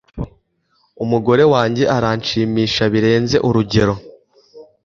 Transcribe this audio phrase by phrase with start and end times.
[1.03, 3.93] Umugore wanjye aranshimisha birenze urugero